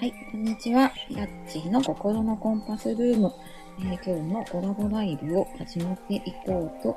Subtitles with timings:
[0.00, 0.92] はい、こんにちは。
[1.10, 3.32] やっちーの心のコンパスルーム。
[3.80, 6.96] えー今日のコラボライブを始めていこうと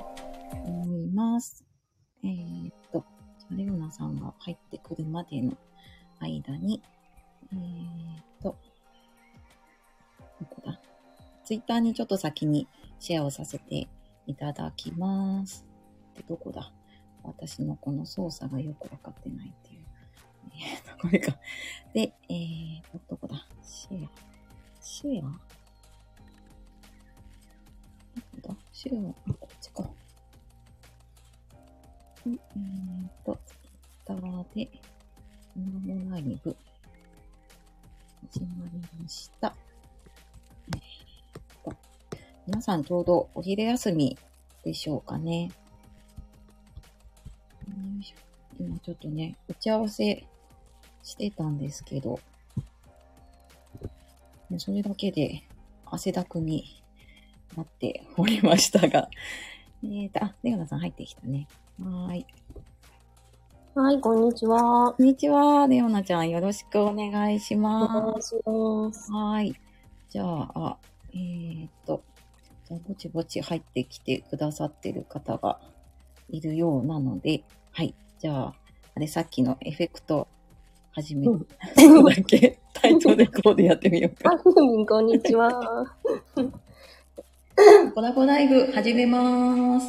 [0.64, 1.64] 思います。
[2.22, 3.04] えーっと、
[3.40, 5.52] じゃあレオナさんが入ってくるまでの
[6.20, 6.80] 間に、
[7.52, 8.56] えーっと、
[10.38, 10.80] どこだ？
[11.44, 12.68] ツイッターにちょっと先に
[13.00, 13.88] シェアをさせて
[14.28, 15.66] いただきます。
[16.14, 16.72] で、どこだ？
[17.24, 19.71] 私のこの操作がよくわかってないって。
[20.54, 21.36] えっと、これか。
[21.92, 23.46] で、えーと、どこだ？
[23.62, 24.10] シェア。
[24.80, 25.22] シェア？
[25.22, 25.28] ど
[28.42, 28.56] こだ？
[28.72, 29.90] シェア、あ、こっちか。
[32.24, 33.56] うんえーと、ツイ
[34.04, 34.20] ッター
[34.54, 34.80] で、コ
[35.58, 36.56] ラボライブ、
[38.32, 39.54] 始まりました。
[42.46, 44.18] 皆さんちょうどお昼休み
[44.64, 45.44] でしょうかね。
[45.44, 45.50] よ
[48.00, 48.16] いしょ
[48.58, 50.24] 今ちょっとね、打ち合わせ
[51.02, 52.20] してたんですけど、
[54.50, 55.42] ねそれだけで
[55.86, 56.82] 汗だくに
[57.56, 59.08] なっておりましたが、
[59.84, 61.48] えーと、あ、レオナさん入ってきたね。
[61.82, 62.26] はーい。
[63.74, 64.92] はい、こんにちは。
[64.92, 69.04] こんにちは、レオナちゃんよろしくお願いしおま願いします。
[69.06, 69.12] す。
[69.12, 69.56] はーい。
[70.10, 70.78] じゃあ、あ
[71.14, 72.02] えーと、
[72.68, 75.58] じゃあぼちぼち入ってきてくださってる方が
[76.28, 77.94] いるようなので、はい。
[78.18, 78.54] じゃあ、
[78.94, 80.28] あれさっきのエフェクト
[80.92, 81.46] 始めうん
[82.04, 82.58] だけ？
[82.74, 84.38] タイトルコードやってみようかあ。
[84.38, 85.50] ふみん、こんにちは。
[87.94, 89.86] コラボライブ始めまーす。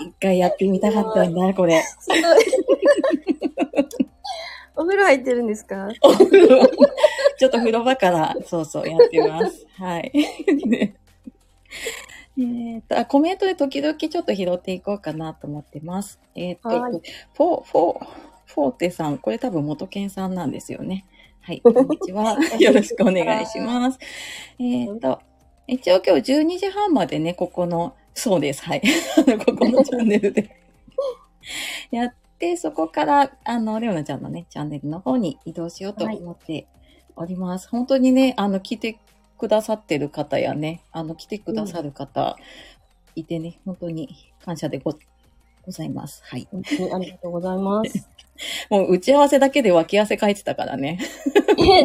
[0.00, 1.82] 一回やってみたかったんだ、 これ。
[2.00, 2.20] すごい。
[4.78, 5.88] お風呂入ってるんですか？
[6.02, 6.66] お風呂
[7.38, 9.66] ちょっと風呂場から、そうそう、やってます。
[9.78, 10.12] はい。
[10.66, 10.94] ね
[12.38, 16.20] えーと、あ、コメントで時々ちょっと拾っていこうかなと思ってます。
[16.34, 18.06] えっ、と、はいフォー、フォー、
[18.56, 21.04] フォーテさん、これ多分元健さんなんですよね。
[21.42, 22.38] はい、 こんにちは。
[22.58, 23.98] よろしくお願いします。
[24.58, 25.20] えっ、と、
[25.66, 28.80] 一応今日12時半までね、ここの、そうです、はい。
[29.44, 30.56] ここのチャンネルで
[31.90, 36.66] やって、そこから、あの、レオナちゃんのね、チャンネルの方に移動しようと思って
[37.14, 37.68] おります。
[37.68, 38.98] 本当にね、あの、聞いて
[39.36, 42.38] くださってる方やね、あの、来てくださる方
[43.16, 44.94] いてね、本当に感謝でご
[45.66, 46.22] ございます。
[46.24, 46.48] はい。
[46.50, 48.08] 本当にありがとうございます。
[48.70, 51.00] もう打ち合わせだけで脇汗かいてたからね。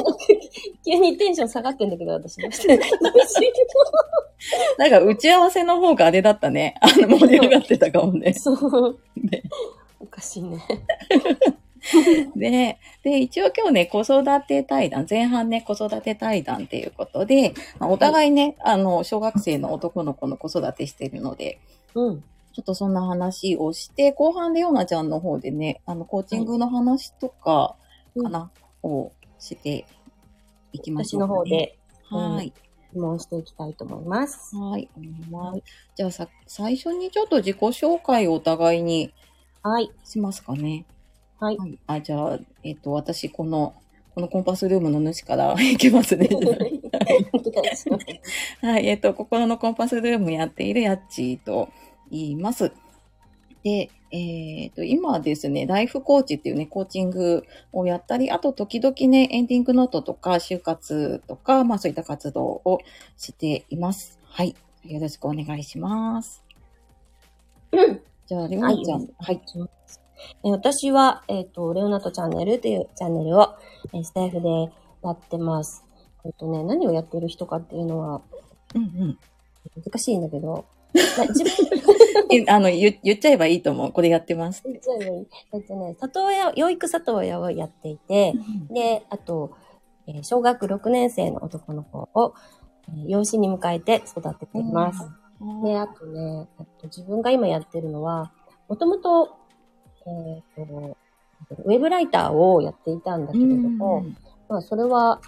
[0.86, 2.38] 急にテンション下がってんだけど、私。
[4.78, 6.76] なんか打ち合わせの方があれだったね。
[6.82, 8.40] あの、盛り上がってたかもねう。
[8.40, 9.00] そう。
[9.16, 9.44] ね
[10.00, 10.60] おかしいね。
[12.36, 21.60] で、で、一応今日ね、子育て対談、前半ね、子育て対談っていうことで、まあお互いね、あの、小学生の男の子の子育てしてるので、
[21.96, 22.24] うん。
[22.54, 27.76] ちょっとそんな話をして、後半でヨナちゃんの方でね、あの、コーチングの話とか、
[28.22, 28.52] かな、
[28.84, 29.86] をして
[30.74, 31.30] いきまし私ょうか、ね。
[31.30, 31.78] の方で
[32.10, 32.54] はい。
[32.92, 34.56] 質問していきたいと思います。
[34.56, 34.90] はい。
[34.98, 35.64] お願い
[35.96, 39.14] じゃあさ、最初にちょっと自己紹介をお互いに
[39.64, 39.90] はい。
[40.04, 40.86] しますかね。
[41.40, 41.58] はい。
[41.58, 41.80] はい。
[41.88, 43.76] あ、じゃあ、えっ、と、私、この、
[44.14, 46.28] このコンパスルームの主から いきますね。
[48.62, 48.88] はい。
[48.90, 52.72] えっ、と、心のコンパスルームやっているやっちーと言います。
[53.64, 62.80] で、えっ、と、今はですね、ライフコーチっていうね、コーチングをやったり、あと時々ね、エンディングノートとか、就活とか、まあそういった活動を
[63.18, 64.20] しています。
[64.24, 64.56] はい。
[64.84, 66.44] よろしくお願いします。
[67.72, 68.02] うん。
[68.26, 69.02] じゃあ、レオナちゃん。
[69.02, 69.42] ははい。
[69.56, 69.68] えー
[70.44, 73.56] 私は、えっ、と、レオナットチャンネルというチャンネルを、
[73.94, 74.50] えースタイフで
[75.04, 75.84] やってます。
[76.26, 78.22] えっ、とね、何をやってる人かっていうのは
[78.76, 79.18] うんうん。
[79.84, 81.52] 難しいんだけど、まあ自分
[82.32, 83.92] えあの、言言っちゃえばいいと思う。
[83.92, 84.64] これやってます。
[84.64, 88.34] で言っちゃえばいいえっとね、里親、養育里親をやっていて、
[88.70, 89.56] で、あと、
[90.08, 92.34] えー小学6年生の男の子を、
[92.90, 95.04] えー養子に迎えて育てています。
[95.04, 95.22] うん
[95.64, 98.32] で、あとね、あと自分が今やってるのは、
[98.68, 99.38] もともと、
[100.06, 100.96] えっ、と、
[101.66, 104.06] ウェブライターをやっていたんだけれども、
[104.48, 105.20] まあ、それは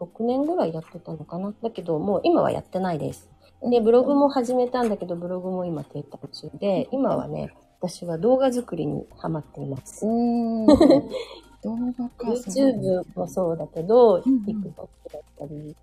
[0.00, 1.52] 6年ぐらいやってたのかな。
[1.62, 3.28] だけど、もう今はやってないです。
[3.62, 10.04] で、ブログも始めたんだけど、ブログも今停滞中で、今はね、私は動画作りにハマっています。
[11.62, 12.30] 動画か。
[12.30, 15.76] YouTube もそうだけど、TikTok だったり、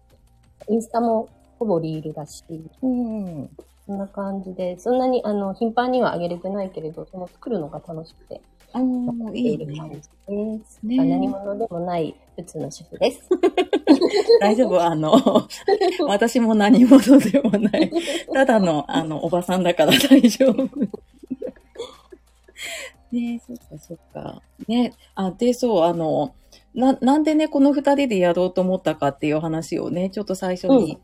[0.69, 1.27] インスタも
[1.65, 2.43] ほぼリールだし、
[2.81, 3.49] うん。
[3.87, 8.41] そんな感じで、そんなにあの頻繁には上げれてないけれど、その作るのが楽しくて、
[8.73, 9.65] あーやいいね。
[9.65, 10.03] で
[10.65, 10.79] す。
[10.83, 13.27] ね何者でもない普通の主婦です。
[14.41, 14.81] 大丈夫？
[14.81, 15.13] あの、
[16.07, 17.91] 私も何者でもない。
[18.31, 20.69] ただの、あの、おばさんだから大丈夫。
[23.11, 24.41] ねそっかそっか。
[24.67, 26.33] ねあ、で、そう、あの、
[26.73, 30.99] な、なんでね、この二人でやろうと思ったかっていう話をね、ちょっと最初に、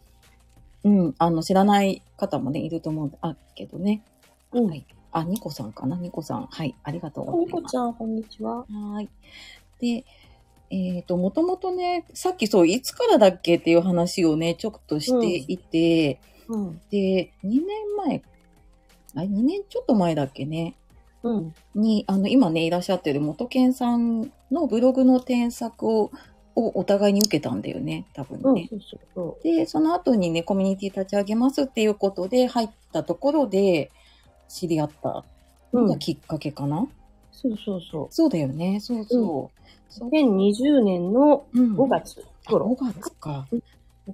[0.83, 4.03] うん、あの、知らない方もね、いると思うんだけどね。
[4.51, 4.85] うんはい。
[5.13, 5.97] あ、ニコさんかな？
[5.97, 6.47] ニコさん。
[6.47, 6.75] はい。
[6.83, 7.55] ありがとうございます。
[7.55, 8.57] ニコちゃん、こんにちは。
[8.57, 9.09] はーい。
[9.79, 10.05] で、
[10.69, 16.81] えっ、と、もともとね、さっきそう、いつからだっけっていう話をね、ちょっとしていて、うん。
[16.89, 17.61] で、2年
[17.97, 18.23] 前、
[19.15, 20.75] あれ、2年ちょっと前だっけね、
[21.23, 21.53] うん。
[21.75, 26.11] に、あの、今ね、いらっしゃってる元健さんのブログの添削を、
[26.55, 28.55] をお互いに受けたんだよね、多分うん。
[28.55, 28.67] ね。
[28.69, 33.91] そうそうそで、その後にね、コミュニティ立ち上げますっていうことで入ったところで
[34.47, 35.23] 知り合った
[35.73, 35.79] う。
[35.79, 35.87] うん。
[35.87, 36.87] のがきっかけかな、
[37.31, 39.61] そうそうそそうだよね、そうそう。
[39.89, 40.11] そうう。
[40.11, 42.67] 2020年のうん5月あ頃。
[42.67, 43.47] 5月か。
[43.51, 43.61] 5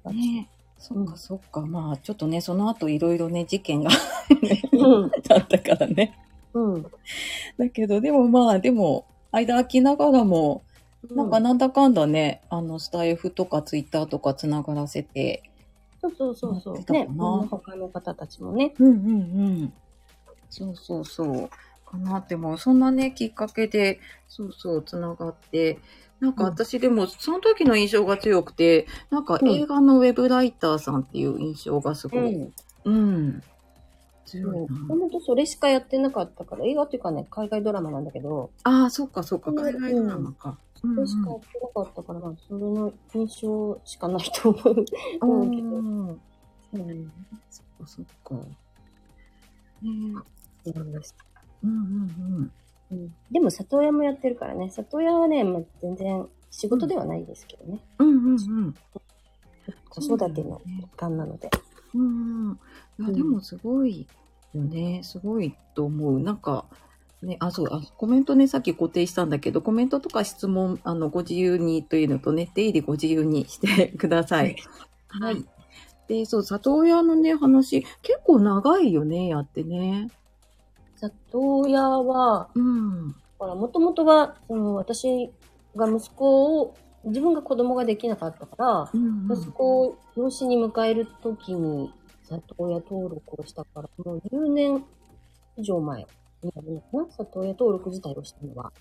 [0.03, 0.13] 月。
[0.15, 0.49] ね
[0.79, 1.61] そっうんかそっか。
[1.61, 3.89] まあ、ちょっとね、その後いろいろね、事件が
[4.71, 5.11] うん。
[5.29, 6.15] あったからね。
[6.53, 6.85] うん。
[7.57, 10.61] だけど、でもまあ、でも、間空きながらも、
[11.15, 15.43] なんかなんだかんだね、あの、スタイフとかツイッターとかつながらせて、
[16.01, 16.93] そうそうそうそう。
[16.93, 17.07] ね、
[17.49, 18.73] 他の方たちもね。
[18.79, 19.01] うんうんう
[19.65, 19.73] ん。
[20.49, 21.49] そうそうそう。
[21.85, 25.79] かなっても、そんなね、きっかけで、そうそう、つながって、
[26.19, 32.53] なんかうん私でも、その時の印象が強くて、なんかうん映画のウェブライターさんっていう印象がすごい、ん。
[32.85, 33.43] うん。
[34.25, 34.87] 強いもな。
[34.87, 40.57] ともとそれしかやってなかったから、映画っていうかね、海外ドラマなんだけど、ああ、そっかそっか、うん海外ドラマか。
[40.83, 44.85] うんそれしかやってなかったから、それの印象しかないと思う。
[45.21, 47.11] うんうんけどうんうん。
[47.49, 48.35] そっかそっか。
[48.35, 49.91] ね
[50.65, 51.25] 思いました
[51.63, 52.51] うんうん
[52.91, 57.83] うんでも里親もやってるからね、里親はね、まあ、全然仕事ではないですけどね。
[57.99, 58.07] うん。
[58.07, 58.35] うんうんう
[58.67, 58.75] ん。
[59.89, 61.49] 子育ての一環なので。
[61.93, 62.59] うんうん。
[62.99, 64.07] いや、うんでもすごい
[64.53, 65.01] よね。
[65.03, 66.19] すごいと思う。
[66.21, 66.65] なんか、
[67.21, 74.43] ね、あ、そう、あ、コメントね、さっき固定したんだけど、コメントとか質問、あの、ご自由にというのとね、出入りご自由にしてください。
[74.43, 74.55] はい
[75.09, 75.45] はい。
[76.07, 80.09] で、そう、里親のね、話、結構長いよね、やってね。
[80.95, 83.15] 里親は、うん。
[83.39, 85.31] ほら、もともとは、その、私
[85.75, 86.75] が息子を、
[87.05, 91.93] 自分が子供ができなかったから、うん息子を養子に迎えるときに、
[92.23, 94.85] 里親登録をしたから、もう10年
[95.55, 96.05] 以上前
[96.43, 98.71] になるのかな里親登録自体をしたのは。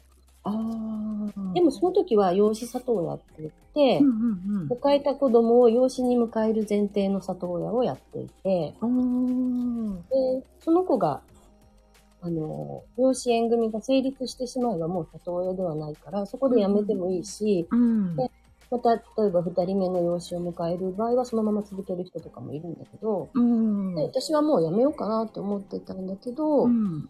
[0.45, 1.55] ああ。
[1.55, 4.69] でもその時は養子里親って言って、うんうんうん。
[4.69, 8.75] 迎えた子供を養子に迎える前提の里親をやっていて、で、
[10.61, 11.21] その子が、
[12.23, 18.17] あの、養子縁組が成立してしまえばもう里親ではないから、そこで辞めてもいいし、うん。
[18.17, 18.31] で
[18.71, 23.95] また、例えば二人目の養子を迎える場合はそのまま続ける人とかもいるんだけど、うん。
[23.95, 27.09] で私はもう辞めようかなって思ってたんだけど、うん。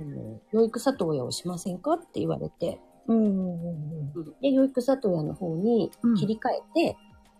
[0.00, 4.12] あの養育里親をしませんかって言われて、うん。
[4.40, 6.96] で、養育里親の方に切り替えて、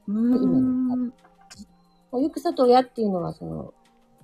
[0.07, 1.13] うん。
[2.13, 3.75] 養育里親っていうのは、その、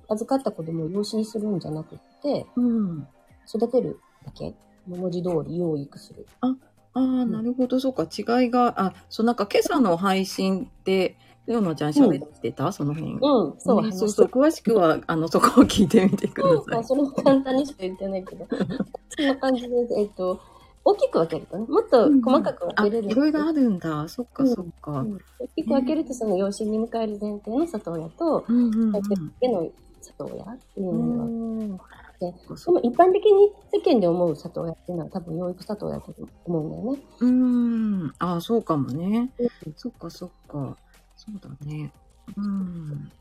[0.09, 3.07] 預かった子供を養子にするんじゃなくって、うん。
[3.47, 4.55] 育てるだけ。
[4.87, 6.27] 文字通り養育する。
[6.41, 6.57] あ
[6.95, 11.17] あ、なるほど、そうか、違いが、あ、そう、なんか今朝の配信って、
[11.47, 13.15] レオナちゃん喋ってた、その辺。
[13.15, 13.21] うん、
[13.59, 16.85] そう、ねそうそう、詳しくは、あの、そこを聞いてみてくうん、まあ、ださい。
[16.85, 18.47] それも簡単にしか言ってないけど、
[19.17, 19.69] そんな感じで、
[19.99, 20.41] えっと、
[20.85, 23.11] 大きく分けるとね、もっと細かく分あ、けれる。
[23.11, 24.09] いろいろあるんだ。
[24.09, 24.93] そっか、そっか。
[25.01, 29.71] うん大きく分けると、その養子に迎える前提の里親と、うんうん育てるだけの
[30.01, 31.69] 里親っていううん。
[31.71, 37.03] のが一般的に世間で思う里親っていうのは多分養育里親だと思うんだよね。
[37.21, 38.13] うん。
[38.19, 39.31] あ、そうかもね。
[39.39, 40.77] うんそっか、そっか。
[41.25, 41.93] そうだね。
[42.37, 43.13] うん。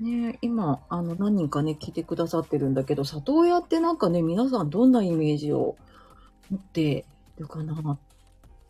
[0.00, 5.76] ね今、あの、何人かね、聞いてくださってるんだけど、里親ってなんかね、皆さんどんなイメージを
[6.50, 7.04] 持って
[7.38, 7.98] るかな。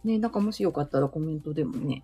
[0.05, 2.03] ね、なんかもしよかったらコメントでもね、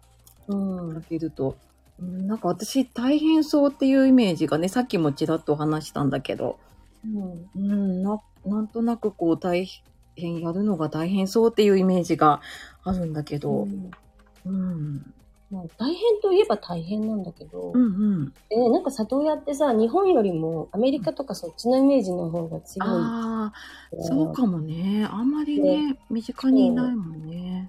[0.49, 0.90] うん。
[0.90, 1.50] いただけると。
[1.50, 6.59] うんなんか私、大変そうっていうイメージがね、さっきもちらっと話したんだけど、
[7.04, 7.50] うん。
[7.54, 9.68] うん、な、なんとなくこう、大
[10.16, 12.40] 変、やるのが大変そうっていうイメージが
[12.83, 13.68] あるんだけど、
[14.44, 15.14] うん。
[15.51, 18.33] まあ、大変といえば大変なんだけど、うんうん。
[18.51, 22.89] えーなんか里親ってさ、日本よりもアメリカとかそっちのイメージの方が強い。
[22.89, 25.07] ああ、そうかもね。
[25.11, 27.69] あんまりね、身近にいないもんね。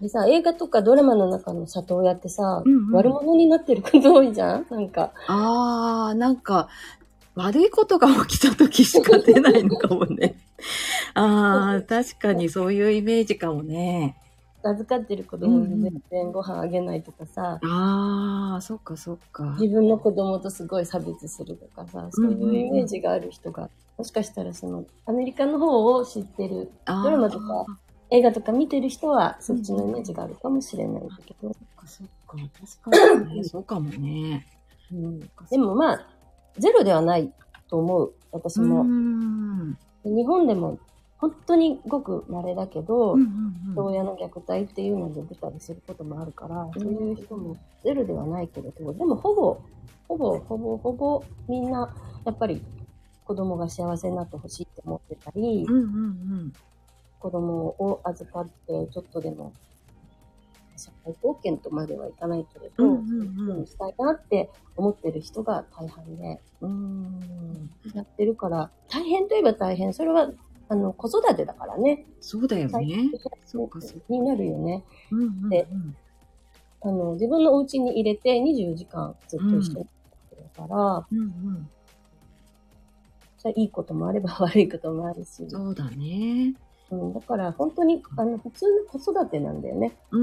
[0.00, 4.66] でさ、映画とかドラマの中の里親ってさ、うんうん悪者になってること多いじゃん？
[4.70, 5.12] なんか。
[5.26, 6.68] ああ、なんか、
[7.34, 10.36] 悪いことが起きた時しか出ないのかもね。
[11.14, 14.16] ああ、確かにそういうイメージかもね。
[14.68, 19.56] 預かってる子供うんうんに全然ご飯あげないとかさ、ああ、そっかそっか。
[19.60, 27.66] 自分の子供とすごい差別するとかさ、そういうイメージがある人が、もしかしたらその、アメリカの方を知ってる、ドラマとか
[28.10, 31.52] 映画とか見てる人はそっちのイメージがあるかもしれないんだけど。
[31.52, 32.36] そっかそっか。
[32.82, 33.44] 確かにね。
[33.44, 34.46] そうかもね。
[34.92, 35.20] うん、
[35.50, 36.06] でもまあ、
[36.58, 37.32] ゼロではない
[37.68, 38.12] と思う。
[38.30, 38.82] 私も。
[38.82, 39.76] うん。
[40.04, 40.78] 日本でも
[41.18, 43.86] 本当にごく稀だけど、うんうんうん。
[43.86, 49.60] 親の虐待っていうので出たりすることもあるから、そういう人もゼロではないけれど、でもほぼ、
[50.08, 51.94] ほぼ、ほぼ、ほぼみんな、
[52.24, 52.62] やっぱり
[53.24, 55.86] 子供が幸せになってほしいって思ってたり、うんうんう
[56.44, 56.52] ん。
[57.18, 59.52] 子供を預かってちょっとでも
[60.76, 67.20] 社会貢献とまではいかないけれど、うんうんうんしたいなって思ってる人が大半で、うん。
[67.94, 69.94] やってるから、大変といえば大変。
[69.94, 70.30] それは、
[70.68, 72.06] あの、子育てだからね。
[72.20, 73.10] そうだよね。
[73.44, 74.84] そうかそうかになるよね。
[75.10, 75.66] うんうんうんで
[76.82, 79.86] あの、自分のお家に入れて24時間ずっと一緒に
[80.56, 81.68] から、うんうん。
[83.38, 86.54] それいいこともあれば悪いこともあるし、そうだね。
[86.90, 89.92] うん、だから本当に、あの、普通の子育てなんだよね。
[90.12, 90.20] うー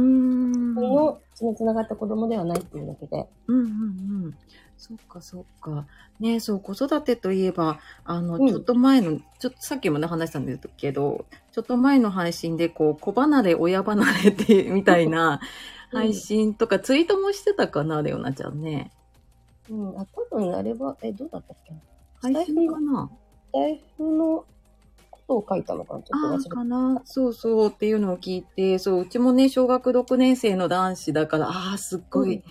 [0.71, 0.75] ん。
[0.75, 3.27] その血の繋がった子供ではないっていうだけで。
[3.47, 3.67] うんうんう
[4.29, 4.37] ん。
[4.77, 5.85] そっかそっか。
[6.19, 8.47] ねそう、子育てといえば、あの、うん。
[8.47, 15.39] ちょっと前の、ちょっとさっきもね話したんですけど、ちょっと前の配信で、こう、子離れ、親離れって、みたいな
[15.91, 15.99] うん。
[15.99, 18.91] 配信とか、ツイートもしてたかな、レオナちゃんね。
[19.69, 21.73] うん、あ、多分あれは、え、どうだったっけ？
[22.21, 23.09] 配信かな？
[23.53, 24.45] 財布の
[25.09, 26.03] ことを書いたのかな？
[26.03, 27.01] ちょっとかな。
[27.05, 32.43] そうそうっていうのを聞いて、そう、うちもね、小学6年生の男子だから、ああ、すっごい、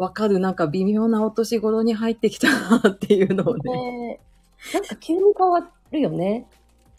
[0.00, 0.38] わかる。
[0.38, 3.70] なんか微妙なお年頃に入ってきたなっていうのをね。
[3.70, 4.20] ね
[4.72, 6.46] なんか急に変わるよね。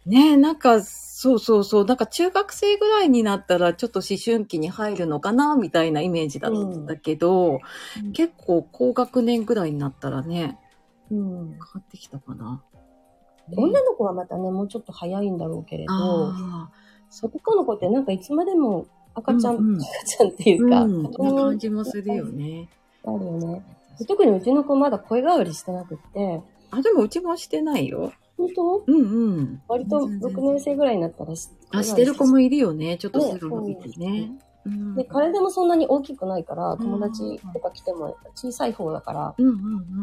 [0.06, 1.86] ねえ、なんか、そうそうそう。
[1.86, 10.60] なんか中学生ぐらいになったらちょっと思春期に入るのかなみたいなイメージだったけど、うん結構高学年ぐらいになったらね、
[11.10, 11.50] うん。
[11.54, 12.62] 変わってきたかな。
[13.48, 16.70] ね女の子はまたね、もうちょっと早いんだろうけれど、あ
[17.24, 22.70] 男の子ってなんかいつまでも赤ちゃん、うんうん赤ちゃんっていあ、うか、うん、な感じもするよね。
[23.06, 23.64] あるよね。
[24.08, 26.42] 特にうちの子まだ声変わりしてなくって、
[26.72, 28.14] あ、でもうちもしてないよ。
[28.38, 28.84] 本当？
[28.88, 29.62] うんうん。
[29.68, 32.98] 割と6年生ぐらいになったらしあ、してる子もいいるよね。
[32.98, 34.32] ちょっと背伸びてね。
[34.66, 39.52] うんで、体もそんなに大きくないから、ん友達とか来ても小さい方だから、うんう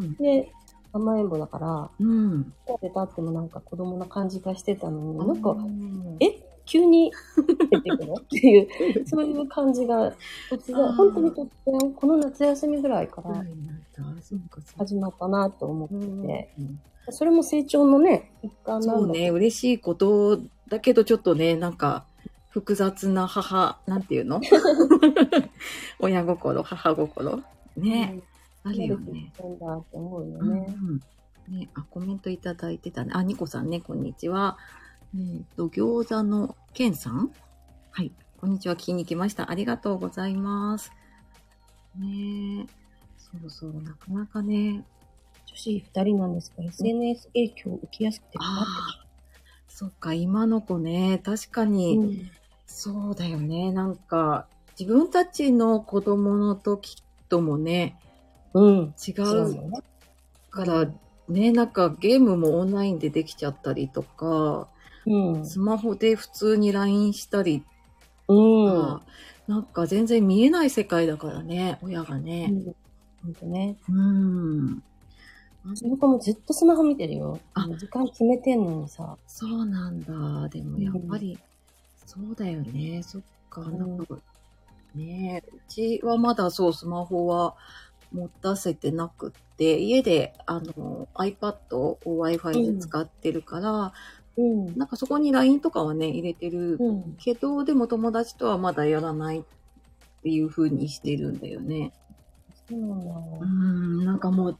[0.05, 0.53] んで、
[0.93, 2.09] 甘えん坊だから、うん。
[2.09, 2.53] うん。
[2.81, 5.57] 出たってもなんか子供な感じがしてたのに、ななんか、
[6.21, 6.48] ええ？
[6.69, 7.11] 急に
[7.71, 8.59] 出てくの ってい
[9.01, 10.13] う、そういう感じが、
[10.51, 13.45] 突然、本当に突然、この夏休みぐらいから。
[14.77, 16.49] 始まったなと思ってうんて、
[17.11, 22.05] それも成長のね、一環なだそうんね、嬉しいことだけど、ちょっとね、なんか、
[22.51, 24.41] 複雑な母、なんていうの？
[26.01, 27.43] 親心、母心。
[27.77, 28.21] ね、
[28.65, 29.33] あるよね。
[29.39, 30.77] なんだって思うようんね。
[31.49, 33.11] うんね、あ、コメントいただいてたね。
[33.15, 34.59] あ、ニコさんね、こんにちは。
[35.17, 37.33] えっ、と、餃子のケンさん？
[37.91, 38.13] はい。
[38.41, 39.51] こんにちは、聞きに来ました。
[39.51, 40.93] ありがとうございます。
[41.99, 42.67] ね
[43.17, 44.85] そうそう、なかなかね。
[45.47, 48.67] 女子二人なんですが、SNS 影響を受けやすくて困って
[49.69, 52.03] そっか、今の子ね、確かに、る。
[52.03, 52.31] うん
[52.71, 53.73] そうだよね。
[53.73, 54.47] なんか、
[54.79, 57.99] 自分たちの子供の時ともね、
[58.53, 58.95] うん。
[59.09, 59.81] 違違ううよね。
[60.51, 60.93] から、
[61.31, 64.69] ね、なんかゲームもオンラインでできちゃったりとか、
[65.09, 65.47] うん。
[65.47, 67.65] スマホで普通に LINE したり
[68.29, 68.67] うん。
[68.67, 69.03] とか、
[69.47, 72.49] なんか全然見えない世界だからね、親がうね。
[72.49, 72.65] ん。
[73.23, 73.77] ほんとね。
[73.89, 74.83] うん。
[75.65, 77.41] うちの子もずっとスマホ見てるよ。
[77.55, 79.17] あ時間決めてんのにさ。
[79.27, 80.49] そうなんだ。
[80.49, 81.39] でもやっぱり、
[82.07, 83.03] そうだよね。
[83.03, 84.19] そっか、んなんか、
[84.95, 87.55] ねうちはまだそう、スマホは
[88.13, 93.93] 持たせてなくって、家で、あの、iPad を Wi-Fi で使ってるから、
[94.39, 94.79] うん。
[94.79, 97.17] なんかそこに LINE とかはね、入れてるうん。
[97.19, 99.43] けど、でも友達とはまだやらないっ
[100.23, 101.93] ていう風にしてるんだよね。
[102.69, 103.07] そうなんだ。
[103.41, 104.57] うん、なんかも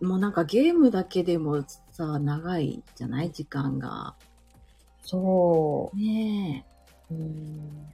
[0.00, 3.30] う、もうなんかゲームだけでもさ、長いじゃない？
[3.30, 4.14] 時間が。
[5.02, 6.64] そね
[7.10, 7.14] う。
[7.14, 7.86] うん。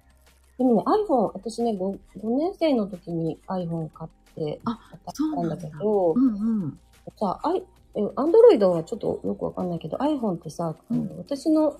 [0.59, 6.19] でもね、iPhone、私ね5、5年生の時に iPhone 買って、あ当そうたったなんんだだけどえ。
[6.19, 6.79] う、んうん。
[7.19, 7.41] さ、
[8.17, 11.77] アンドロイドはちょっとよくわかんないけど、iPhone ってさ、うん私の、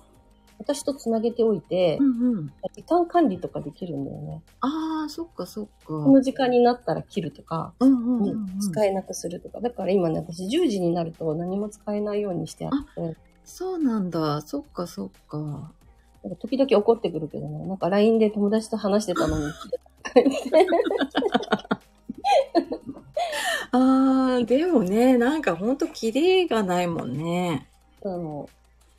[0.59, 2.53] 私とつなげておいてう、んうん。
[2.73, 4.43] 時間管理とかできるんだよね。
[4.59, 5.71] ああ、そっかそっか。
[5.85, 9.59] この時間になったら切るとか、うんうんうんうん、使えなくするとか。
[9.61, 14.41] だから今ね、私10時になると何も使えないようにしてあって、そうなんだ。
[14.41, 15.37] そっかそっか。
[16.23, 19.45] なんか時々怒ってくるけどね、なんか LINE で友達と話してたのに、
[23.71, 27.67] ああ、でもね、なんかほんとキレがないもんね。
[28.03, 28.49] あの、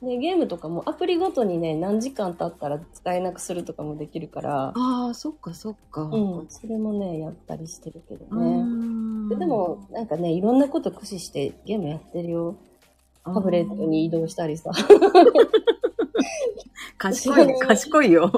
[0.03, 6.03] で、ゲームとかもアプリごとにね、何時間経ったら使えなくするとかもできるから、ああ、そっかそっか。
[6.03, 8.63] うん、それもね、やったりしてるけどうね。
[8.63, 12.57] んででも、なんかね、いろんなこと駆使してゲームやってるよ。
[13.25, 14.73] タブレットに移動したりさ。
[16.99, 18.33] 賢い、賢いよ。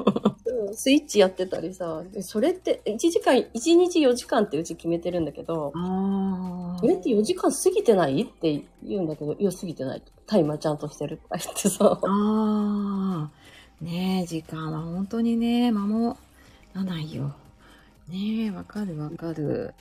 [0.73, 2.03] スイッチやってたりさ。
[2.11, 5.71] でそれって、1時間、1日4時間ってうち決めてるんだけど。
[6.79, 8.23] それって4時間過ぎてない？
[8.23, 10.03] って言うんだけど、いや、過ぎてない。
[10.25, 11.99] タイマーちゃんとしてるとか言ってさ。
[12.01, 13.29] ああ。
[13.81, 16.17] ねえ、時間は本当にね、守
[16.73, 17.35] らないよ。
[18.07, 19.73] ねえ、わかるわかる。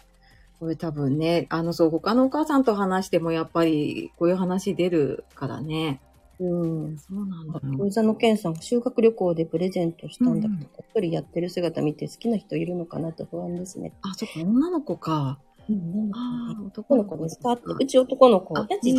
[0.61, 6.01] これ多分ね、あの、そう、他のお母さんと話してもやっぱりこういう話出るからね。
[6.41, 6.99] うん。
[6.99, 7.61] そうなんだよ。
[7.87, 13.93] 餃子の健さん、修学旅行でプレゼントしたんだけど、うんやっぱりやってる姿見て好きな人いるのかなと不安ですね。
[14.03, 15.39] あ、そっか、女の子か。
[15.69, 18.55] うん、ああ、男の子ですかって、うち男の子。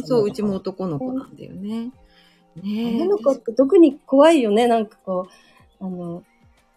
[0.05, 1.91] そう、うちも男の子なんだよね。
[2.55, 2.95] ねえ。
[2.97, 4.67] 女の子って特に怖いよね。
[4.67, 5.27] なんかこ
[5.79, 6.23] う、あの、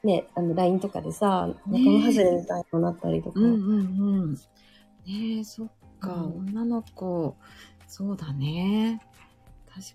[0.04, 3.40] ね、あの、LINE とかでさ、ね仲間外れみたいになったりとか。
[3.40, 4.34] うんうんうん。
[4.34, 5.68] ねえ、そっ
[6.00, 7.34] か、うん女の子、
[7.86, 9.00] そうだね。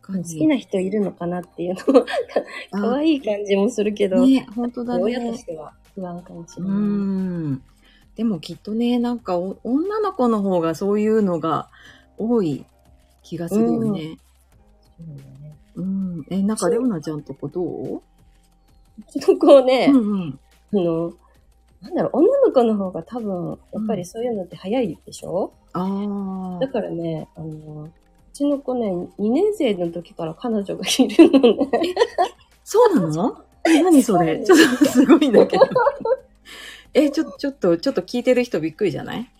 [0.02, 0.24] 確かに。
[0.24, 2.06] 好きな人いるのかなっていうのも、
[2.72, 5.46] 可愛い感じもするけど、ね、本当だ親とねし。
[5.46, 6.78] ては不安かもしれうない。
[6.78, 7.62] ん。
[8.16, 11.70] でもきっとね、なんかお女の子の方がそういうのが
[12.18, 12.66] 多い
[13.24, 14.18] 気がするよね。
[14.98, 16.25] そうだよねうん。
[16.30, 17.96] え、なんかレオナちゃんとこどう？
[17.98, 18.02] う
[19.12, 20.40] ちの子ね、うんうん。
[20.72, 21.13] あの、
[21.82, 27.92] なんだろう、女の子の方が多分、やっぱりそういうのって早いでしょ、あだからね、あの、う
[28.34, 31.96] ちの子ね、2年生の時から彼女がいるのね。
[32.66, 33.38] そうなの？
[33.66, 34.44] え、何それ？
[34.44, 35.63] ちょっとすごいんだけど。
[36.96, 39.30] え、ちょ、ちょっと、ちょっと聞いてる人びっくりじゃない？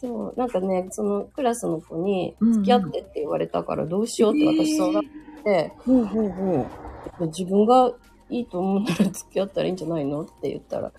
[0.00, 5.08] そう、なんかね、そのクラスの子に付き合ってって言われたからどうしようって私相談し
[5.44, 6.66] て、ほうほうほ
[7.20, 7.26] う。
[7.26, 7.92] 自分が
[8.30, 10.22] いいと思うなら付き合ったらいいんじゃないの？
[10.22, 10.92] って言ったら、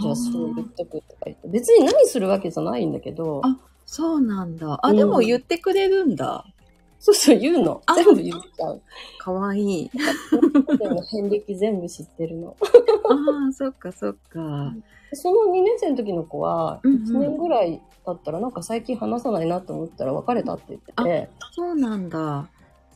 [0.00, 4.78] じゃあそう言っとくとか言って、別に何するわけじゃないんだけど、あそうなんだ。
[4.82, 6.44] あ、うんでも言ってくれるんだ。
[6.98, 7.82] そうそう言うの。
[7.86, 8.82] あ全部言っちゃう。
[9.18, 9.90] かわいい。
[10.78, 12.56] でも遍歴全部知ってるの。
[13.08, 14.74] ああ、そっかそっか。
[15.12, 22.48] その2年生の時の子は、うんうん1年ぐらい経ったらなんか最近話さないなと思ったら別れたって言ってて、そうなんだ。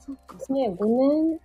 [0.04, 0.54] そっかそっか。
[0.54, 1.40] ね、5年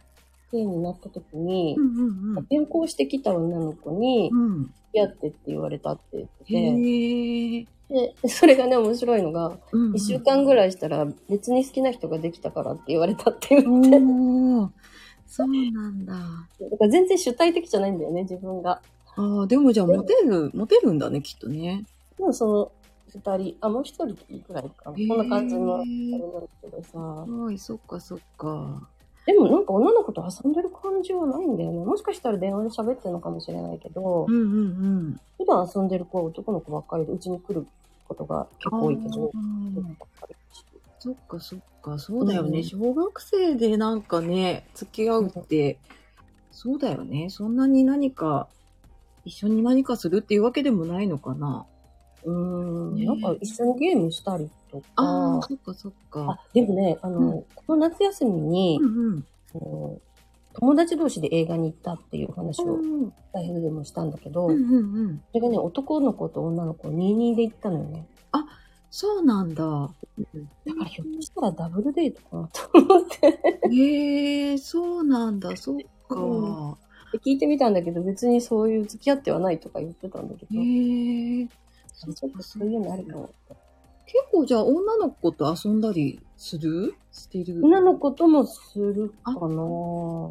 [0.51, 2.39] 生になった時にう、んうんうん。
[2.39, 4.63] 転校してきた女の子に、うん。
[4.63, 7.67] 付き合ってって言われたって言ってて。
[8.23, 13.89] で、それがね、面白いのが、うんうん1週間ぐらいしたら別に好きな人ができたからって言われたって言って、
[15.27, 16.13] そうなんだ。
[16.13, 18.81] だから全然主体的じゃないんだよね、自分が。
[19.17, 21.85] ああ、でもじゃあモテる、モテるんだね、きっとね。
[22.17, 22.71] でもその
[23.19, 24.05] 2人、あ、もう1人
[24.47, 26.97] ぐらいかこんな感じのあれなんだけどさ。
[26.99, 28.89] はい、そっかそっか。
[29.25, 31.83] でもなんか女の子と遊んでる感じはないんだよね。
[31.83, 34.45] もしかしたら電話で喋ってるのかもしれないけど、うんうんう
[35.11, 35.19] ん。
[35.37, 37.65] 普段遊んでる子は男の子ばっかりで、うちに来る
[38.07, 39.31] ことが結構多いけど、
[40.99, 42.59] そっかそっか、そうだよね。
[42.59, 45.79] うん小学生でなんかね、付き合うって、
[46.51, 47.29] そうだよね。
[47.31, 48.47] そんなに何か、
[49.25, 51.65] 一緒に何かするっていうわけでもないのかな。
[52.23, 54.49] うーん、ねなんか一緒にゲームしたり
[54.81, 56.39] とか、ああ、あそっかそっか。
[56.53, 59.25] でもね、あの、うんこの夏休みに、うんうん。
[59.53, 59.99] あの
[60.57, 65.21] 友達同士で映画に行ったっていう話をうんライブでもしたんだけど、うんうんうん。
[65.29, 68.07] それがね、男の子と女の子22で行ったのよね。
[68.97, 69.61] そうなんだ。
[70.65, 73.67] だからひょっとしたらダブルデートかなと思って。
[73.69, 76.15] へえ、そうなんだ、そっか。
[76.15, 76.77] うん
[77.11, 81.45] で聞いてみたんだけど、別にそういう付き合ってはないとか言ってたんだけど、へえ。
[81.45, 83.29] ちょっとそういうのあるかも。
[84.05, 86.95] 結構じゃあ女の子と遊んだりする？
[87.11, 87.65] してる？
[87.65, 89.47] 女の子ともするかなな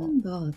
[0.07, 0.57] んだ。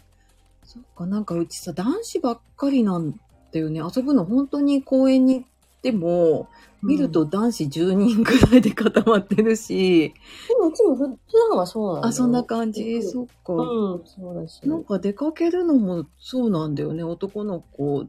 [0.63, 3.19] そっか、なんかうちさ、男子ばっかりなん
[3.53, 3.79] だよね。
[3.79, 5.47] 遊ぶの本当に公園に行っ
[5.81, 6.49] ても、
[6.83, 10.13] 見ると男子10人くらいで固まってるし、
[10.47, 11.17] でもうちもふ普
[11.49, 13.01] 段はそうなんだよあ、そんな感じ？
[13.01, 13.53] そっか。
[13.53, 14.61] うん、そうだし。
[14.67, 17.03] なんか出かけるのもそうなんだよね。
[17.03, 18.05] 男の子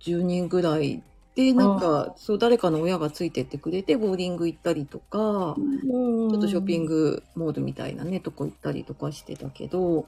[0.00, 1.02] 10人ぐらい
[1.34, 10.06] で、なんか、そう、誰かの親がついてってくれて、ボーリング行ったりとか、ちょっとショッピングモールみたいなね、とこ行ったりとかしてたけど、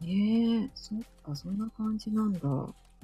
[0.00, 2.40] ねえ、そっか、そんな感じなんだ。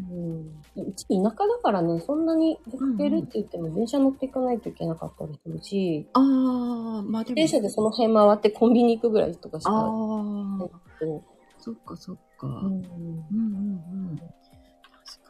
[0.01, 7.37] うん、うち田舎だからね、そんなに出かけるって言っても電車乗っていかないといけなかったりするし、ああ、まあでも。
[7.37, 9.91] 電車でその辺回ってコンビニ行くぐらいとかしかああ、
[11.59, 12.47] そっかそっか。
[12.47, 12.91] ううんんうん
[13.31, 14.21] うん。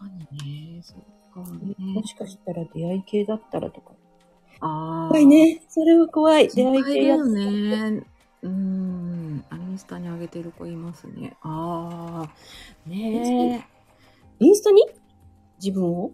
[0.03, 0.99] 確かにね、そっ
[1.33, 2.03] かねも。
[2.05, 3.93] しかしたら出会い系だったらとか。
[4.61, 5.09] ああ。
[5.09, 5.63] 怖いね。
[5.69, 6.49] それは怖い。
[6.49, 7.27] 出会い心配だよ。
[7.27, 8.03] ね。
[8.43, 9.45] うん。
[9.51, 11.37] あれスタに上げてる子いますね。
[11.43, 13.65] ああ、ね
[14.41, 14.45] え。
[14.45, 14.87] インスタに？
[15.63, 16.11] 自分を？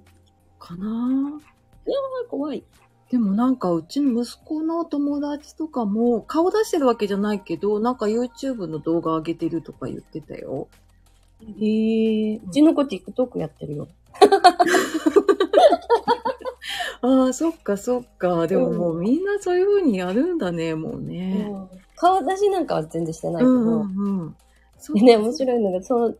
[0.59, 2.62] かなあ怖い。
[3.11, 10.68] でもなんかうちの息子の友達とかも顔出してるわけじゃないけど、なんか YouTube の動画上げてるとか言ってたよ。
[11.61, 12.37] へえ。
[12.37, 13.88] うちの子 TikTok やってるよ。
[17.00, 18.46] ああ、そっかそっか。
[18.46, 21.48] でももうみんなそういう風にやるんだね、もうね。
[21.50, 23.50] うん顔出しなんかは全然してないけど。
[23.50, 24.37] うんうん
[24.94, 26.14] ね、面白いのが、その、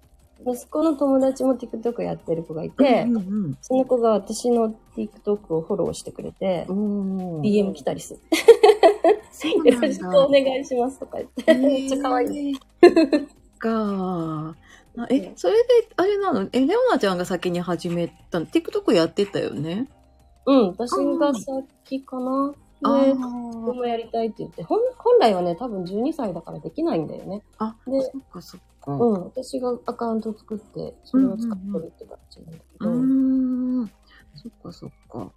[0.45, 8.21] 息子の友達も TikTok やってる子がいて、うんうんその子が私の TikTok をフォローしてくれて、DM 来たりする。
[9.71, 11.55] よろしくお願いしますとか言って。
[11.55, 12.51] めっちゃ可愛い。
[12.51, 12.55] い。
[13.59, 14.57] か
[14.99, 16.49] あえ、それで、あれなの？
[16.53, 19.89] え、レオナちゃんが先に始めたの ?TikTok やってたよね？
[20.47, 22.55] うん、私が先かな。
[22.85, 23.17] あで、ー
[23.61, 27.43] 僕もやりたいって言って、本本来はね、多分12歳だからできないんだよね。
[27.59, 28.93] あ、でそっかそっか。
[28.93, 32.91] うん、私がアカウント作って、それを使ってるって感じなんだけうど。
[32.91, 32.95] ー
[33.83, 33.87] ん。
[34.37, 35.33] そっかそっか。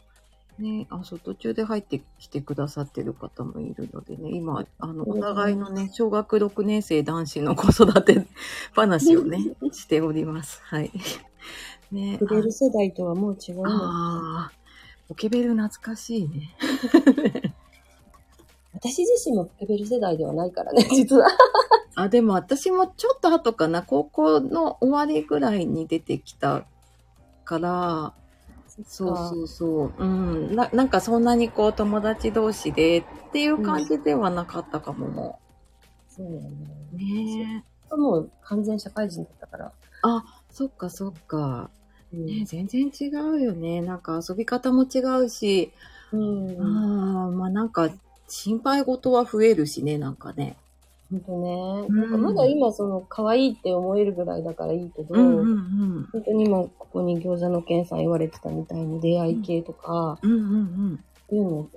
[0.62, 8.26] ね、あ、そう、途中で入ってきてくださってる方もいるのでね、今、あの、お互いのね、小学6年生男子の子育て
[8.74, 9.40] 話をね、
[9.74, 10.62] しております。
[10.64, 10.92] はい。
[11.92, 13.70] ね、プレル世代とはもう違うの？
[13.70, 14.52] ああ、
[15.10, 16.56] ポケベル懐かしいね。
[18.74, 21.28] 私自身もポケベル世代ではないからね、実は。
[21.96, 26.66] あ、でも私もちょっと後かな、高校の終わりぐらいに出てきた
[27.44, 28.14] から、
[28.86, 30.04] そうそうそう。
[30.04, 30.56] うん。
[30.56, 35.40] ななんかそんなにこう友達同士でっていう感じではなかったかもも。
[36.10, 36.50] そうだよね。
[36.92, 37.96] ねえ。
[37.96, 39.72] もう完全社会人だったから。
[40.04, 41.70] あ、そっかそっか。
[42.14, 43.82] うんね全然違うよね。
[43.82, 45.72] なんか遊び方も違うし、
[46.12, 46.62] うん。
[46.62, 47.90] ああ、まあなんか
[48.28, 50.56] 心配事は増えるしね、なんかね。
[51.12, 51.88] ほんとね。
[51.90, 56.10] うんなんかまだ今その可愛いって思えるぐらいだからいいけど、うんうんうん。
[56.12, 61.70] 本当に今ここに餃子の健さん言われてたみたいに出会い系とか、うんうんそういうのを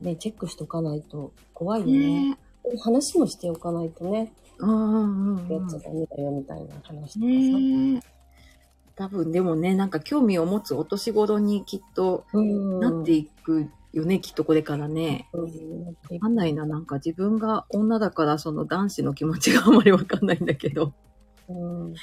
[0.00, 1.88] ね、チェックしとかないと怖いうん。
[1.88, 2.30] よね。
[2.30, 2.38] ね
[2.82, 4.62] 話もしておかないとね、え。
[4.62, 5.78] うんうんうんうんやっちゃ。
[5.78, 7.20] ダメだよみたいな話とかさ。
[7.20, 8.15] ねえ。
[8.96, 12.80] 多分でもね、なんか興味を持つお年頃にきっとうん。
[12.80, 15.28] なっていくよね、きっとこれからね。
[15.32, 20.92] わかんないな、なんか自分が女だからその男子の気持ちがあまりわかんないんだけど。
[21.48, 21.94] うん。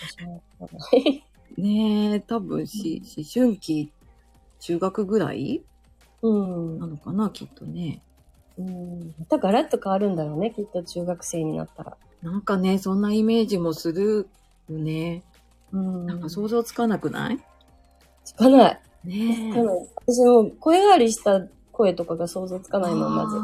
[1.58, 3.91] ねえ、多分し、思春期、
[4.60, 5.63] 中学ぐらい
[6.21, 6.88] うんな。
[6.88, 8.01] のかな、きっとね。
[8.58, 9.15] うん。
[9.19, 11.97] またガラッと変わるんだろうね、きっと中学生になったら。
[12.21, 14.27] なんかね、そんなイメージもする
[14.69, 15.23] よね。
[15.73, 16.05] うん。
[16.05, 17.39] なんか想像つかなくない？
[18.23, 18.81] つかない。
[19.03, 19.88] ねつかない。
[20.05, 23.38] 私も声変わりした声とかが想像つかないもん、まず。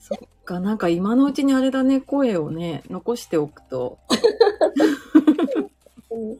[0.00, 3.98] そっか、なんか今のうちにあれだね、声をね、残しておくと。
[6.10, 6.38] うん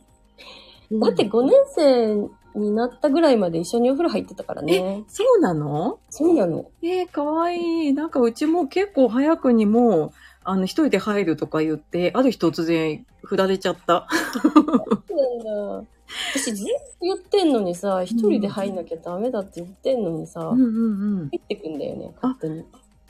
[1.00, 5.04] だって5年生になったぐらいまで一緒にお風呂入ってたからね。
[5.06, 6.00] そうなの？
[6.10, 6.68] そうなの。
[6.82, 7.92] えー、かわいい。
[7.92, 10.10] なんかうちも結構早くにもう、
[10.42, 13.92] あの、一人で入るとか言って、ある日突然振られちゃった。
[13.94, 15.86] なんだ。
[16.34, 21.28] 私ずっと言ってんのにさ、一人で入んなきゃダメだって言ってんのにさ、うんうんうん。
[21.28, 22.64] 入ってくんだよね、勝手に。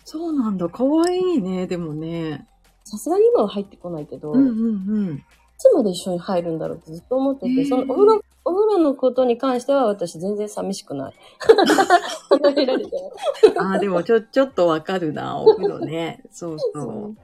[0.04, 0.68] そうなんだ。
[0.68, 2.46] かわいいね、でもね。
[2.84, 5.24] さすがに今は入ってこないけど、いうんうんうん。
[5.56, 11.14] つまで一緒に入るんだろうってずっと思ってて、そのお風呂、お風呂のことに関しては私全然寂しくない。
[12.28, 16.22] 離れられてないああ、でもちょ、ちょっとわかるな、お風呂ね。
[16.30, 17.16] そうそう。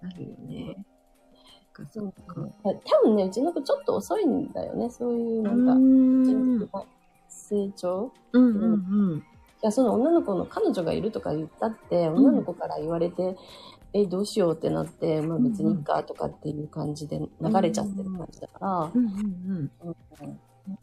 [0.00, 0.84] あるよね。
[1.74, 2.40] かそっか。
[2.62, 4.88] 多分ね、うちの子ちょっと遅いんだよね。
[4.90, 6.70] そういう、うなんか、ーん。
[7.28, 8.12] 成長？
[8.32, 9.18] うんうんうん。
[9.18, 9.22] い
[9.62, 13.36] や、その女の子の彼女がいるとか言ったって、女の子から言われて、
[13.92, 19.88] え、どうしようってなって、まあ別にいいかとかっていう感じで流れちゃってる感じだから、うんうんうん。
[19.88, 19.96] うん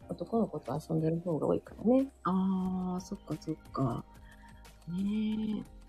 [0.10, 2.06] 男の子と遊んでる方が多いからね。
[2.24, 4.04] ああ、そっかそっか。
[4.88, 5.81] ねえ。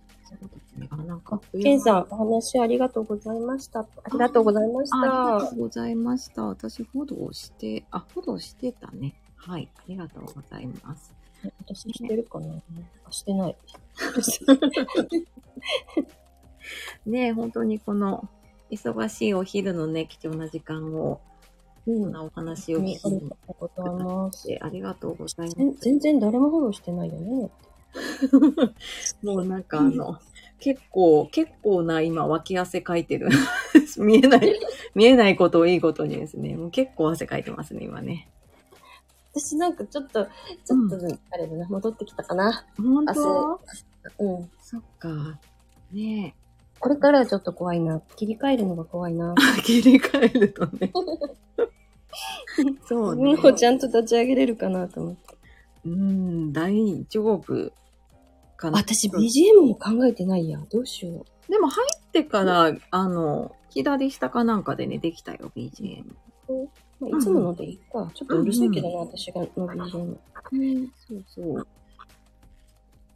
[1.62, 3.81] ケンさん、お話ありがとうございました。
[3.81, 5.57] ありがとうございましあありがたと。
[5.57, 6.45] うございました。
[6.45, 9.14] 私、フォローして、あ、フォローしてたね。
[9.37, 9.68] はい。
[9.77, 11.14] ありがとうございます。
[11.59, 12.55] 私してるかな？
[13.05, 13.57] あしてない。
[17.07, 18.29] ねえ、本当にこの、
[18.71, 21.21] 忙しいお昼のね、貴重な時間を、
[21.87, 22.12] うん。
[22.12, 24.42] なお話を聞きにとうございます。
[24.42, 25.57] して、ありがとうございます。
[25.59, 27.51] 全全然誰もフォローしてないよね。
[29.23, 30.19] もうなんかあの、
[30.59, 33.29] 結構、結構な今脇汗かいてる。
[33.99, 34.61] 見えない、
[34.95, 36.57] 見えないことをいいことにですね。
[36.57, 38.29] もう結構汗かいてますね、今ね。
[39.35, 40.97] 私なんかちょっと、ちょっと、
[41.31, 42.67] あれだな、戻ってきたかな。
[42.77, 43.61] 本汗当
[44.19, 44.51] うん。
[44.61, 45.39] そっか。
[45.93, 46.35] ね
[46.79, 48.01] これからはちょっと怖いな。
[48.17, 49.35] 切り替えるのが怖いな。
[49.65, 50.93] 切り替えるとね。
[52.87, 53.37] そうね。
[53.37, 55.21] もうちゃんと立ち上げれるかなと思って。
[55.85, 57.73] うん、大丈夫
[58.62, 58.79] かな。
[58.79, 60.61] 私 BGM も考えてないや。
[60.70, 66.05] どうしよでも入ってから、あの、左下かなんかでね、できたよ、BGM。
[66.48, 66.68] う。
[67.01, 68.11] まあ、いつものでいいか。
[68.14, 70.16] ちょっとうるさいけどな、私がの BGM。
[70.53, 71.66] ね、そうそう。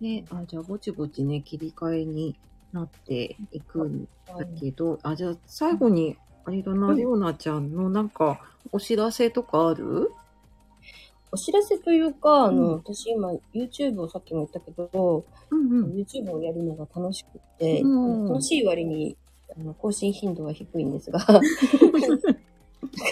[0.01, 2.37] ね、あ、じゃあ、ぼちぼちね、切り替えに
[2.73, 8.41] なっていくんだけど、あ、じゃあ、最後に、あれだな、うんレオナちゃんのなんか、
[8.73, 10.11] お知らせとかある？
[11.37, 15.93] お知らせというか、あの、うん私今 YouTube をさっきも言ったけど、うんうん。
[15.93, 17.87] YouTube をやるのが楽しくって、う
[18.25, 19.19] ん楽しい割に
[19.55, 21.41] あの更新頻度は低いんですが、 なか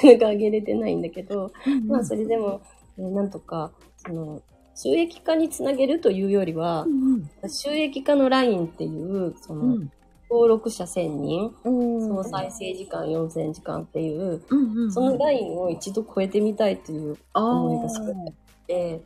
[0.04, 1.52] なか上げれてないんだけど、
[1.86, 2.62] まあそれでも、
[2.98, 4.40] えーなんとか、その、
[4.74, 9.92] 収益化につなげるというよりはう、ん収益化のラインっていう、その、うん。
[10.34, 12.08] 登録者1000人、うん。
[12.08, 14.92] 総再生時間4000時間っていう、うんうん。
[14.92, 18.34] そのラインを一度超えてみたいという思いがすごいあっ
[18.66, 19.00] て、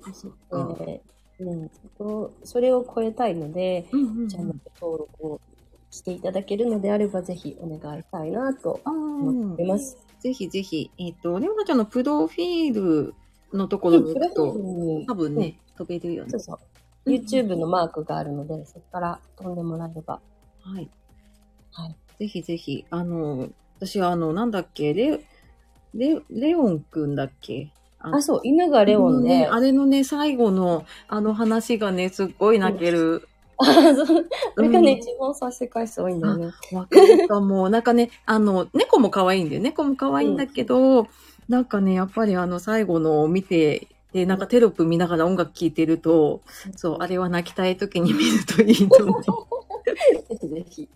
[1.38, 1.70] うん、
[2.44, 5.40] それを超えたいので、うんうんうんチャンネル登録を
[5.90, 9.98] していただけるのであれば、ぜひお願いしたいなとあ思ってーます。
[10.20, 13.14] ぜひぜひ、えっ、と、レオナちゃんのプロフィール
[13.52, 16.40] のところに行くと、に多分ね、飛べるよねそう。
[16.40, 17.10] そう。
[17.10, 20.20] YouTube のマークがあるので、そこから飛んでもらえれば。
[20.60, 20.90] はい。
[21.78, 21.96] はい。
[22.18, 25.20] ぜひぜひ、あの、私はあの、なんだっけ、レ、
[25.94, 27.70] レ、レオンくんだっけ？
[28.00, 33.28] あ、そう、犬がレオンね、で、あれのね、最後の、あの話がね、すっごい泣ける。
[33.60, 36.46] あそうあれがね、うん一番再生回数多いんだよね。
[36.72, 37.68] わかるかも。
[37.70, 39.62] なんかね、あの、猫も可愛いんだよ。
[39.62, 41.08] 猫も可愛いんだけど、
[41.48, 46.40] なんかね、やっぱりあの、最後のを見て、で、なんかテロップ見ながら音楽聴いてると、
[46.76, 49.22] そう、あれは泣きたい時に見るといいと思う。
[50.28, 50.88] ぜひぜひ。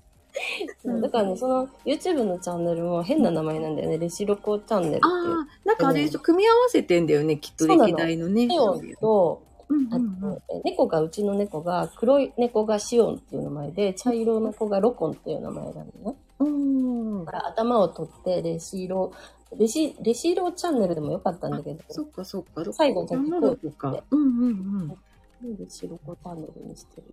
[0.83, 3.99] そうだからね、その YouTube のチャンネルも変な名前なんだよね。
[3.99, 5.05] レシロコチャンネルっていう。
[5.05, 8.49] ああ、なんかあれ組み合わせてんだよね、きっと歴代のね。
[8.49, 9.43] シオンと、
[9.91, 16.17] あと、え猫が、うちの猫が、黒い猫がシオンっていう名前で、茶色の子がロコンっていう名前なんだよね。
[16.41, 16.47] うん。
[16.47, 19.13] うんだから頭を取って、レシロ、
[19.57, 22.65] レシ、レシロチャンネルでもよかったんだけど、そっかそっか。
[22.73, 24.03] 最後じゃあ女の子か。
[24.11, 24.89] うんうんうん。
[24.89, 24.97] は
[25.43, 27.05] レシロコチャンネルにしてる。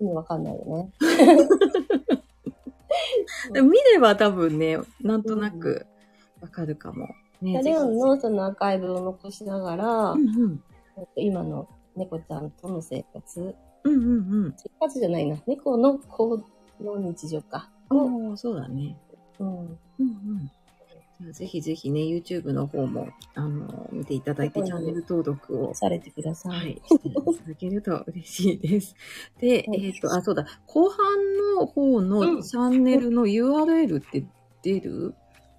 [0.00, 0.90] い意味わかんないよね。
[3.62, 5.86] 見れば多分ね、なんとなく
[6.40, 7.08] わかるかも。
[7.40, 10.62] ねレオンのそのアーカイブを残しながら、うんうん。
[11.16, 16.38] 今の猫ちゃんとの生活、うんうん生活じゃないな、猫の行
[16.80, 17.68] 動日常か。
[17.90, 18.28] うん。
[18.28, 18.96] おーそうだね。
[19.38, 19.48] うん。
[19.48, 20.50] うんうん。
[21.30, 26.48] ぜひぜひね、YouTube の方も、あの、見ていただいて、うんチャンネル登録を、されてくださ。
[26.48, 28.96] はいい、していただけると嬉しいです。
[29.38, 29.86] で、はい。
[29.86, 30.98] えっ、と、あ、そうだ、後半
[31.56, 32.42] の方うのん。
[32.42, 34.24] チャンネルの URL って
[34.62, 35.14] 出る、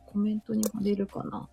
[0.08, 1.48] コメントに貼れるかな？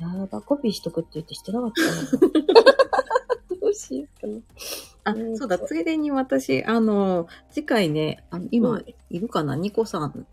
[0.00, 3.58] やば、コピーしとくって言ってしてなかったな。
[3.60, 4.40] どうしようかな。
[5.06, 8.84] あそうだ、ついでに私、あの、次回ね、あの今、うん。
[9.10, 9.54] いるかな？
[9.54, 10.26] ニコさん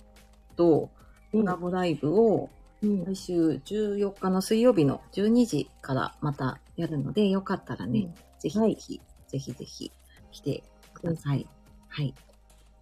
[0.55, 0.89] と
[1.31, 2.49] コラボライブを、
[2.83, 3.05] うん。
[3.05, 9.91] 来週14日の水曜日の12時からまたやるので、よかったらね、ぜひはいぜひ、ぜひぜひ
[10.31, 10.63] 来て
[10.93, 11.47] ください。
[11.87, 12.13] はい。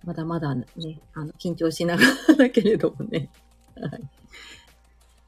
[0.05, 0.65] まだまだね、
[1.13, 3.29] あの、緊張しながらだけれどもね。
[3.75, 4.01] はい。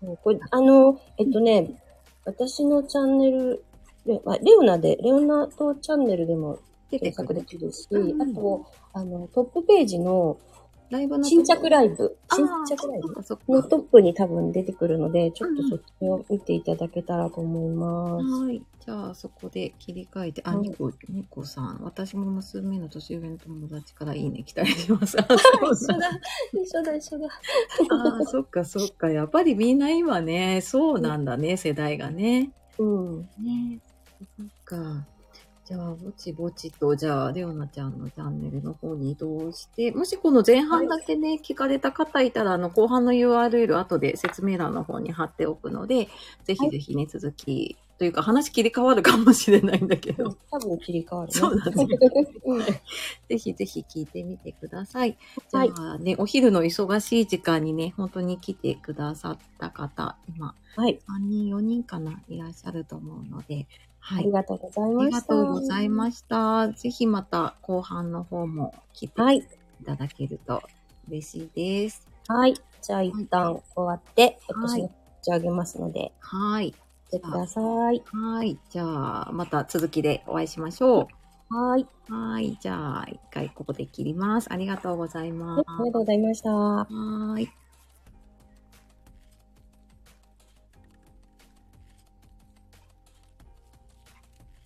[0.04, 1.80] うんこれ、あの、えっとね、
[2.26, 3.64] 私のチャンネル
[4.06, 4.20] レ
[4.58, 10.38] オナで、レオナとチャンネルでも検索できるし、うんあと、あの、トップページの
[10.92, 13.08] ライブの新着ライブ、新着ライブ
[13.54, 18.44] のトップに多分出てくるので、ちょっとそっちを見ていただけたらと思います。
[18.44, 18.62] はい。
[18.86, 21.80] じゃあ、そこで切り替えて、あ、うんニコ、ニコさん。
[21.82, 25.18] 私も娘の年上の友達からいいね、期待します。
[25.18, 25.26] あ、
[25.76, 26.10] そうだ。
[26.52, 27.28] 一緒だ、一緒だ。
[27.90, 29.10] あー、そっかそっか。
[29.10, 32.52] やっぱりみんな今ね、そうなんだね、世代がね。
[32.78, 33.22] うん。
[33.40, 33.80] ね
[34.20, 35.06] そっか。
[35.66, 46.10] じゃあ、ぼちぼちと、じゃあ、レオナちゃんのチャンネルの方に移動して、もしこの前半だけね、聞かれた方いたら、あの、後半の URL 後で説明欄の方に貼っておくので、
[46.44, 51.34] ぜひぜひね、続き、というか話切り替わるかもしれないんだけど、多分切り替わるね。
[51.40, 51.88] そうだね
[52.46, 52.66] うん
[53.30, 55.16] ぜひぜひ聞いてみてください。
[55.52, 61.00] じゃはいあね、お昼の忙しい時間にね、本当に来てくださった方、今、はい。
[61.08, 63.68] 3人、4人かな、いらっしゃると思うので、
[64.00, 64.32] はいあり。
[64.32, 65.06] がとうございあました。
[65.06, 66.70] りがとうございました。
[66.70, 69.38] ぜひまた後半の方も来てはい。
[69.38, 70.64] いただけると
[71.08, 72.08] 嬉しいです。
[72.28, 72.56] はい。
[72.82, 74.88] じゃあ一旦終わって、はい私の
[75.22, 76.74] 立ち上げますので、はい。
[77.12, 78.04] 来てください。
[78.12, 78.60] はい。
[78.70, 81.08] じゃあ、また続きでお会いしましょう。
[81.50, 81.88] はーい。
[82.08, 82.58] はい。
[82.58, 84.52] じゃあ、一回ここで切ります。
[84.52, 85.66] ありがとうございます。
[85.78, 86.50] ありがとうございました。
[86.52, 87.50] はーい。